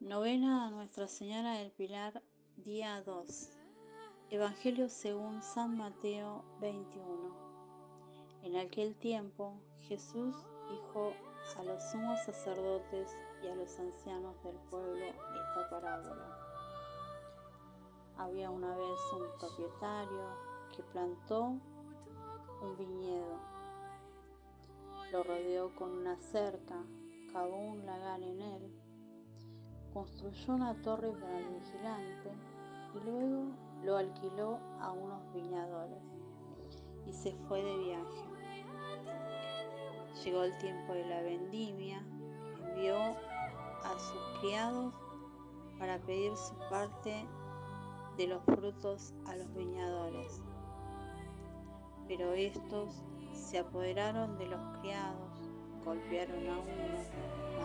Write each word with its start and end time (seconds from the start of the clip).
Novena 0.00 0.64
a 0.68 0.70
Nuestra 0.70 1.08
Señora 1.08 1.54
del 1.54 1.72
Pilar, 1.72 2.22
día 2.56 3.02
2. 3.02 3.50
Evangelio 4.30 4.88
según 4.88 5.42
San 5.42 5.76
Mateo 5.76 6.44
21. 6.60 7.34
En 8.44 8.56
aquel 8.58 8.94
tiempo 8.94 9.60
Jesús 9.88 10.36
dijo 10.70 11.12
a 11.58 11.64
los 11.64 11.82
sumos 11.90 12.20
sacerdotes 12.24 13.16
y 13.42 13.48
a 13.48 13.56
los 13.56 13.76
ancianos 13.80 14.40
del 14.44 14.54
pueblo 14.70 15.04
esta 15.04 15.68
parábola. 15.68 16.38
Había 18.18 18.50
una 18.50 18.76
vez 18.76 19.00
un 19.14 19.36
propietario 19.40 20.28
que 20.76 20.84
plantó 20.84 21.42
un 22.62 22.76
viñedo, 22.78 23.36
lo 25.10 25.24
rodeó 25.24 25.74
con 25.74 25.90
una 25.90 26.16
cerca, 26.20 26.76
cavó 27.32 27.56
un 27.56 27.84
lagar 27.84 28.22
en 28.22 28.40
él 28.40 28.87
construyó 29.98 30.54
una 30.54 30.80
torre 30.82 31.10
para 31.10 31.38
el 31.38 31.48
vigilante 31.48 32.30
y 32.94 33.04
luego 33.04 33.46
lo 33.82 33.96
alquiló 33.96 34.60
a 34.78 34.92
unos 34.92 35.32
viñadores 35.34 36.04
y 37.04 37.12
se 37.12 37.32
fue 37.48 37.64
de 37.64 37.78
viaje. 37.78 38.24
Llegó 40.22 40.44
el 40.44 40.56
tiempo 40.58 40.92
de 40.92 41.04
la 41.04 41.20
vendimia, 41.22 41.98
envió 42.64 42.96
a 42.96 43.98
sus 43.98 44.38
criados 44.38 44.94
para 45.80 45.98
pedir 45.98 46.36
su 46.36 46.54
parte 46.70 47.26
de 48.16 48.26
los 48.28 48.44
frutos 48.44 49.14
a 49.26 49.34
los 49.34 49.52
viñadores. 49.52 50.40
Pero 52.06 52.34
estos 52.34 53.02
se 53.32 53.58
apoderaron 53.58 54.38
de 54.38 54.46
los 54.46 54.60
criados, 54.78 55.50
golpearon 55.84 56.48
a 56.48 56.58
uno, 56.60 57.57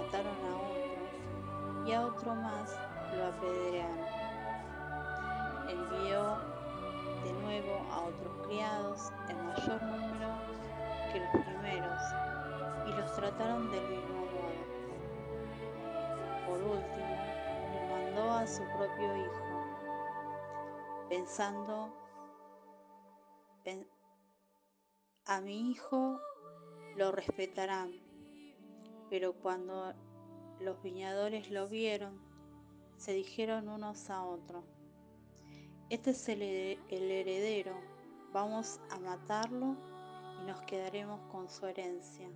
a 1.94 2.06
otro 2.06 2.36
más 2.36 2.78
lo 3.16 3.26
apedrearon. 3.28 4.00
Envió 5.70 6.38
de 7.24 7.34
nuevo 7.42 7.78
a 7.92 8.02
otros 8.02 8.48
criados 8.48 9.12
en 9.30 9.46
mayor 9.46 9.82
número 9.84 10.30
que 11.12 11.20
los 11.20 11.46
primeros 11.46 12.02
y 12.88 12.92
los 12.92 13.16
trataron 13.16 13.72
del 13.72 13.88
mismo 13.88 14.16
modo. 14.16 14.34
Por 16.48 16.62
último, 16.62 17.16
le 17.72 17.90
mandó 17.90 18.32
a 18.32 18.48
su 18.48 18.64
propio 18.78 19.18
hijo, 19.18 19.44
pensando, 21.10 21.94
a 25.26 25.42
mi 25.42 25.72
hijo 25.72 26.20
lo 26.98 27.12
respetarán, 27.12 27.92
pero 29.10 29.34
cuando 29.34 29.94
los 30.60 30.82
viñadores 30.82 31.50
lo 31.52 31.68
vieron, 31.68 32.20
se 32.98 33.14
dijeron 33.14 33.68
unos 33.68 34.10
a 34.10 34.24
otros, 34.24 34.64
este 35.94 36.10
es 36.10 36.28
el, 36.28 36.42
heredero, 36.42 37.76
vamos 38.32 38.80
a 38.90 38.98
matarlo 38.98 39.76
y 40.42 40.46
nos 40.46 40.60
quedaremos 40.62 41.20
con 41.32 41.48
su 41.48 41.68
herencia. 41.68 42.28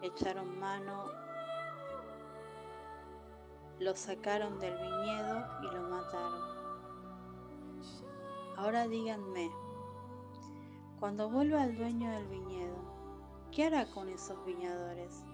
Echaron 0.00 0.58
mano, 0.58 1.04
lo 3.78 3.94
sacaron 3.94 4.58
del 4.58 4.72
viñedo 4.72 5.46
y 5.62 5.66
lo 5.66 5.82
mataron. 5.90 6.58
Ahora 8.56 8.88
díganme, 8.88 9.50
cuando 10.98 11.28
vuelva 11.28 11.64
el 11.64 11.76
dueño 11.76 12.10
del 12.10 12.26
viñedo, 12.28 12.76
¿qué 13.52 13.66
hará 13.66 13.84
con 13.90 14.08
esos 14.08 14.42
viñadores? 14.46 15.24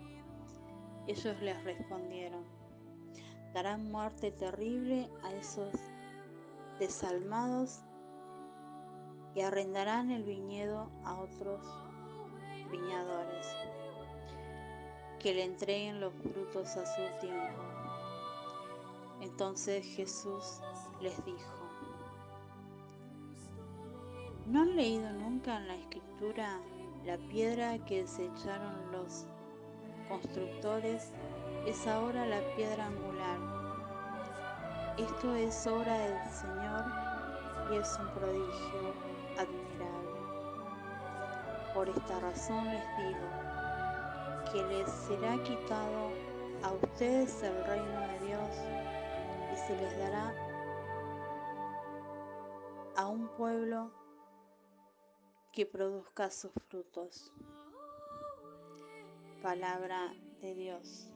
Ellos 1.06 1.40
les 1.42 1.62
respondieron, 1.64 2.44
darán 3.52 3.90
muerte 3.90 4.30
terrible 4.30 5.10
a 5.22 5.32
esos 5.32 5.74
desalmados 6.78 7.80
y 9.34 9.42
arrendarán 9.42 10.10
el 10.10 10.24
viñedo 10.24 10.90
a 11.04 11.20
otros 11.20 11.60
viñadores 12.70 13.46
que 15.18 15.34
le 15.34 15.44
entreguen 15.44 16.00
los 16.00 16.14
frutos 16.14 16.76
a 16.76 16.86
su 16.86 17.20
tiempo. 17.20 17.62
Entonces 19.20 19.84
Jesús 19.86 20.60
les 21.00 21.22
dijo, 21.24 21.68
¿no 24.46 24.62
han 24.62 24.76
leído 24.76 25.10
nunca 25.12 25.58
en 25.58 25.68
la 25.68 25.76
escritura 25.76 26.60
la 27.04 27.16
piedra 27.28 27.78
que 27.84 28.02
desecharon 28.02 28.92
los 28.92 29.26
constructores 30.08 31.10
es 31.66 31.86
ahora 31.86 32.26
la 32.26 32.40
piedra 32.56 32.86
angular. 32.86 33.38
Esto 34.98 35.34
es 35.34 35.66
obra 35.66 35.98
del 35.98 36.30
Señor 36.30 36.84
y 37.70 37.76
es 37.76 37.98
un 37.98 38.08
prodigio 38.08 38.94
admirable. 39.38 40.14
Por 41.74 41.88
esta 41.88 42.20
razón 42.20 42.64
les 42.66 42.96
digo 42.98 43.54
que 44.52 44.62
les 44.62 44.90
será 44.90 45.42
quitado 45.42 46.10
a 46.62 46.72
ustedes 46.72 47.42
el 47.42 47.64
reino 47.64 48.00
de 48.00 48.26
Dios 48.26 48.50
y 49.52 49.56
se 49.56 49.76
les 49.76 49.98
dará 49.98 50.34
a 52.96 53.06
un 53.06 53.26
pueblo 53.36 53.90
que 55.52 55.66
produzca 55.66 56.30
sus 56.30 56.52
frutos 56.68 57.32
palabra 59.44 60.16
de 60.40 60.54
Dios. 60.54 61.06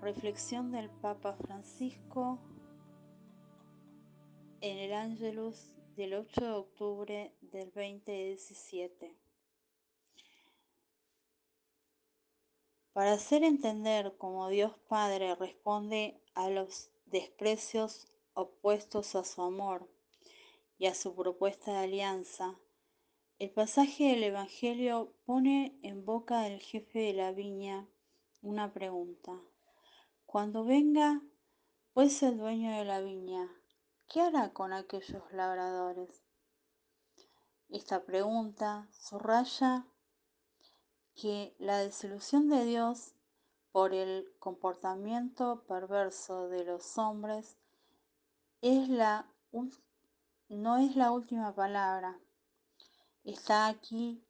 Reflexión 0.00 0.70
del 0.70 0.88
Papa 0.88 1.34
Francisco 1.34 2.38
en 4.60 4.78
el 4.78 4.92
Ángelus 4.92 5.74
del 5.96 6.14
8 6.14 6.40
de 6.40 6.52
octubre 6.52 7.34
del 7.40 7.72
2017. 7.72 9.12
Para 12.92 13.14
hacer 13.14 13.42
entender 13.42 14.14
cómo 14.16 14.48
Dios 14.48 14.78
Padre 14.86 15.34
responde 15.34 16.22
a 16.34 16.48
los 16.48 16.92
desprecios 17.06 18.06
opuestos 18.34 19.16
a 19.16 19.24
su 19.24 19.42
amor 19.42 19.90
y 20.78 20.86
a 20.86 20.94
su 20.94 21.12
propuesta 21.16 21.72
de 21.72 21.78
alianza, 21.78 22.56
el 23.38 23.50
pasaje 23.50 24.08
del 24.08 24.24
Evangelio 24.24 25.14
pone 25.24 25.78
en 25.84 26.04
boca 26.04 26.40
del 26.40 26.58
jefe 26.58 26.98
de 26.98 27.12
la 27.12 27.30
viña 27.30 27.88
una 28.42 28.72
pregunta. 28.72 29.32
Cuando 30.26 30.64
venga, 30.64 31.22
pues 31.92 32.20
el 32.24 32.36
dueño 32.36 32.76
de 32.76 32.84
la 32.84 33.00
viña, 33.00 33.48
¿qué 34.08 34.22
hará 34.22 34.52
con 34.52 34.72
aquellos 34.72 35.22
labradores? 35.32 36.24
Esta 37.68 38.04
pregunta 38.04 38.88
subraya 38.90 39.86
que 41.14 41.54
la 41.60 41.78
desilusión 41.78 42.48
de 42.48 42.64
Dios 42.64 43.14
por 43.70 43.94
el 43.94 44.32
comportamiento 44.40 45.62
perverso 45.68 46.48
de 46.48 46.64
los 46.64 46.98
hombres 46.98 47.56
no 50.48 50.76
es 50.78 50.96
la 50.96 51.12
última 51.12 51.54
palabra 51.54 52.18
Está 53.24 53.66
aquí 53.66 54.24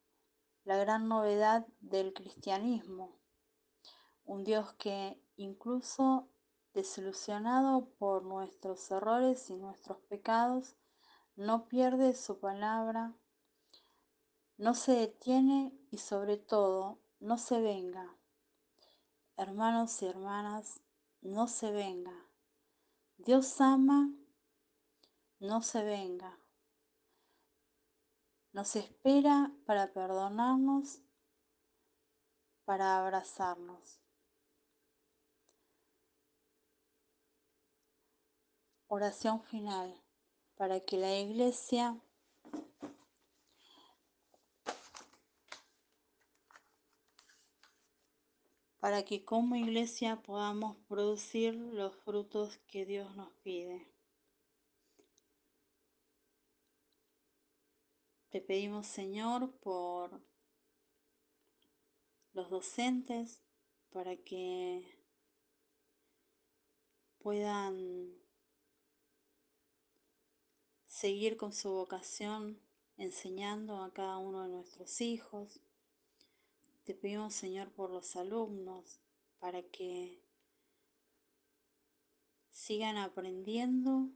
la 0.63 0.77
gran 0.77 1.07
novedad 1.07 1.67
del 1.79 2.13
cristianismo, 2.13 3.19
un 4.25 4.43
Dios 4.43 4.73
que 4.73 5.21
incluso 5.35 6.29
desilusionado 6.73 7.89
por 7.97 8.23
nuestros 8.23 8.89
errores 8.91 9.49
y 9.49 9.55
nuestros 9.55 9.99
pecados, 10.01 10.75
no 11.35 11.67
pierde 11.67 12.13
su 12.13 12.39
palabra, 12.39 13.15
no 14.57 14.73
se 14.73 14.91
detiene 14.91 15.73
y 15.89 15.97
sobre 15.97 16.37
todo 16.37 16.99
no 17.19 17.37
se 17.37 17.61
venga. 17.61 18.17
Hermanos 19.37 20.01
y 20.01 20.05
hermanas, 20.07 20.81
no 21.21 21.47
se 21.47 21.71
venga. 21.71 22.29
Dios 23.17 23.59
ama, 23.61 24.11
no 25.39 25.61
se 25.61 25.83
venga. 25.83 26.37
Nos 28.51 28.75
espera 28.75 29.51
para 29.65 29.93
perdonarnos, 29.93 31.01
para 32.65 32.97
abrazarnos. 32.97 33.99
Oración 38.87 39.43
final 39.43 39.95
para 40.59 40.81
que 40.81 40.97
la 40.97 41.17
iglesia 41.17 41.97
para 48.79 49.03
que 49.03 49.23
como 49.23 49.55
iglesia 49.55 50.21
podamos 50.21 50.75
producir 50.87 51.53
los 51.55 51.95
frutos 51.95 52.57
que 52.67 52.85
Dios 52.85 53.15
nos 53.15 53.31
pide. 53.43 53.98
Te 58.29 58.41
pedimos, 58.41 58.85
Señor, 58.85 59.51
por 59.59 60.21
los 62.33 62.49
docentes, 62.51 63.41
para 63.89 64.15
que 64.17 65.03
puedan 67.17 68.13
seguir 70.85 71.37
con 71.37 71.53
su 71.53 71.71
vocación 71.71 72.61
enseñando 72.97 73.81
a 73.81 73.91
cada 73.93 74.19
uno 74.19 74.43
de 74.43 74.49
nuestros 74.49 75.01
hijos. 75.01 75.59
Te 76.83 76.93
pedimos, 76.93 77.33
Señor, 77.33 77.71
por 77.71 77.89
los 77.89 78.15
alumnos, 78.15 78.99
para 79.39 79.63
que 79.63 80.23
sigan 82.51 82.97
aprendiendo 82.97 84.11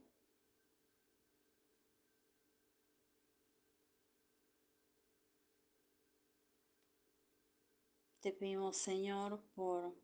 Te 8.24 8.32
pedimos, 8.32 8.78
Señor, 8.78 9.38
por 9.54 9.94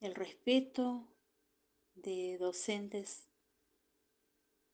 el 0.00 0.14
respeto 0.14 1.06
de 1.94 2.38
docentes 2.38 3.28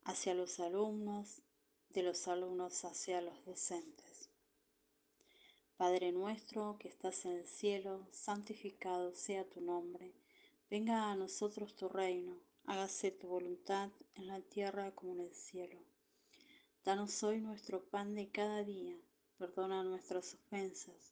hacia 0.04 0.32
los 0.32 0.60
alumnos, 0.60 1.42
de 1.88 2.04
los 2.04 2.28
alumnos 2.28 2.84
hacia 2.84 3.20
los 3.22 3.44
docentes. 3.44 4.30
Padre 5.76 6.12
nuestro 6.12 6.76
que 6.78 6.86
estás 6.86 7.24
en 7.24 7.38
el 7.38 7.46
cielo, 7.48 8.06
santificado 8.12 9.12
sea 9.16 9.50
tu 9.50 9.60
nombre. 9.60 10.14
Venga 10.70 11.10
a 11.10 11.16
nosotros 11.16 11.74
tu 11.74 11.88
reino, 11.88 12.38
hágase 12.66 13.10
tu 13.10 13.26
voluntad 13.26 13.90
en 14.14 14.28
la 14.28 14.40
tierra 14.42 14.94
como 14.94 15.14
en 15.14 15.22
el 15.22 15.34
cielo. 15.34 15.80
Danos 16.84 17.20
hoy 17.24 17.40
nuestro 17.40 17.82
pan 17.82 18.14
de 18.14 18.30
cada 18.30 18.62
día, 18.62 18.96
perdona 19.38 19.82
nuestras 19.82 20.34
ofensas 20.34 21.11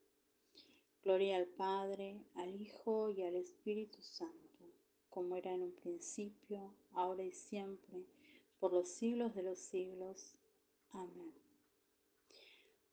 Gloria 1.03 1.37
al 1.37 1.47
Padre, 1.47 2.21
al 2.35 2.61
Hijo 2.61 3.09
y 3.09 3.23
al 3.23 3.35
Espíritu 3.35 4.03
Santo, 4.03 4.59
como 5.09 5.35
era 5.35 5.51
en 5.51 5.63
un 5.63 5.71
principio, 5.71 6.75
ahora 6.91 7.23
y 7.23 7.31
siempre, 7.31 8.05
por 8.59 8.71
los 8.71 8.87
siglos 8.87 9.33
de 9.33 9.41
los 9.41 9.57
siglos. 9.57 10.35
Amén. 10.91 11.33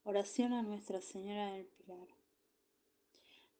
Oración 0.04 0.54
a 0.54 0.62
Nuestra 0.62 1.02
Señora 1.02 1.52
del 1.52 1.66
Pilar. 1.66 2.08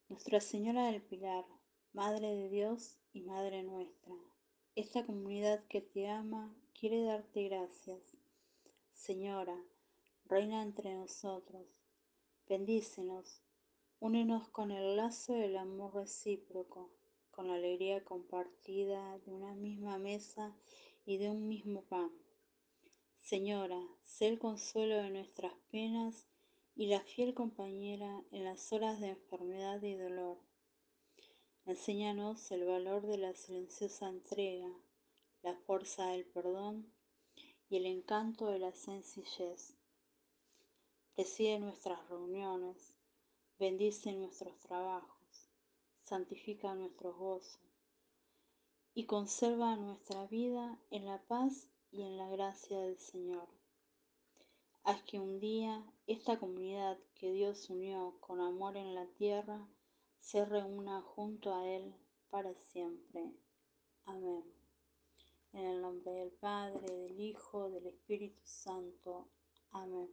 Nuestra 0.07 0.39
Señora 0.39 0.87
del 0.87 1.03
Pilar, 1.03 1.45
Madre 1.93 2.33
de 2.33 2.49
Dios 2.49 2.97
y 3.13 3.21
Madre 3.21 3.61
nuestra, 3.61 4.15
esta 4.75 5.05
comunidad 5.05 5.63
que 5.67 5.81
te 5.81 6.07
ama 6.07 6.55
quiere 6.73 7.03
darte 7.03 7.43
gracias. 7.43 8.01
Señora, 8.93 9.63
reina 10.25 10.63
entre 10.63 10.95
nosotros, 10.95 11.67
bendícenos 12.47 13.43
Únenos 14.01 14.47
con 14.47 14.71
el 14.71 14.95
lazo 14.95 15.33
del 15.33 15.57
amor 15.57 15.93
recíproco, 15.93 16.89
con 17.31 17.49
la 17.49 17.55
alegría 17.55 18.01
compartida 18.05 19.19
de 19.19 19.33
una 19.33 19.53
misma 19.55 19.97
mesa 19.97 20.55
y 21.05 21.17
de 21.17 21.29
un 21.29 21.49
mismo 21.49 21.81
pan. 21.81 22.09
Señora, 23.19 23.85
sé 24.05 24.29
el 24.29 24.39
consuelo 24.39 24.95
de 24.95 25.09
nuestras 25.09 25.51
penas 25.69 26.29
y 26.77 26.87
la 26.87 27.01
fiel 27.01 27.33
compañera 27.33 28.23
en 28.31 28.45
las 28.45 28.71
horas 28.71 29.01
de 29.01 29.09
enfermedad 29.09 29.81
y 29.81 29.95
dolor. 29.95 30.37
Enséñanos 31.65 32.51
el 32.51 32.63
valor 32.63 33.05
de 33.05 33.17
la 33.17 33.33
silenciosa 33.33 34.07
entrega, 34.07 34.71
la 35.41 35.57
fuerza 35.57 36.11
del 36.11 36.25
perdón 36.25 36.89
y 37.69 37.75
el 37.75 37.85
encanto 37.85 38.45
de 38.45 38.59
la 38.59 38.71
sencillez. 38.71 39.75
Preside 41.15 41.59
nuestras 41.59 42.07
reuniones 42.07 42.98
bendice 43.59 44.13
nuestros 44.13 44.57
trabajos, 44.59 45.49
santifica 46.05 46.73
nuestros 46.75 47.17
gozos 47.17 47.59
y 48.93 49.05
conserva 49.05 49.75
nuestra 49.75 50.25
vida 50.27 50.79
en 50.91 51.05
la 51.05 51.21
paz 51.23 51.69
y 51.91 52.03
en 52.03 52.17
la 52.17 52.29
gracia 52.29 52.79
del 52.79 52.97
Señor. 52.97 53.49
Haz 54.83 55.03
que 55.03 55.19
un 55.19 55.41
día 55.41 55.83
esta 56.07 56.39
comunidad 56.39 56.97
que 57.15 57.33
Dios 57.33 57.69
unió 57.69 58.15
con 58.21 58.39
amor 58.39 58.77
en 58.77 58.95
la 58.95 59.05
tierra 59.07 59.67
se 60.21 60.45
reúna 60.45 61.01
junto 61.01 61.53
a 61.53 61.67
Él 61.67 61.93
para 62.29 62.53
siempre. 62.55 63.33
Amén. 64.05 64.43
En 65.51 65.65
el 65.65 65.81
nombre 65.81 66.13
del 66.13 66.31
Padre, 66.31 66.95
del 66.95 67.19
Hijo, 67.19 67.69
del 67.69 67.87
Espíritu 67.87 68.39
Santo. 68.45 69.27
Amén. 69.71 70.09